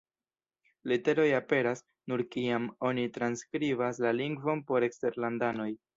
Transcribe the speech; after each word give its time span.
Literoj 0.91 1.25
aperas, 1.39 1.83
nur 2.13 2.23
kiam 2.35 2.67
oni 2.91 3.05
transskribas 3.19 4.01
la 4.07 4.15
lingvon 4.23 4.65
por 4.73 4.87
eksterlandanoj. 4.89 5.71